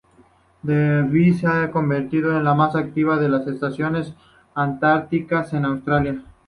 [0.63, 4.15] Davis se ha convertido en la más activa de las estaciones
[4.55, 6.23] antárticas de Australia.